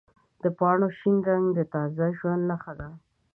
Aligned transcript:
د 0.43 0.45
پاڼو 0.57 0.87
شین 0.99 1.15
رنګ 1.29 1.45
د 1.57 1.59
تازه 1.73 2.05
ژوند 2.17 2.43
نښه 2.49 2.73
ده. 2.79 2.87